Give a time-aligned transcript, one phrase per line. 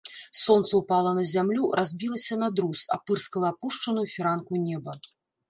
[0.43, 4.99] Сонца ўпала на зямлю, разбілася на друз, апырскала апушчаную фіранку неба.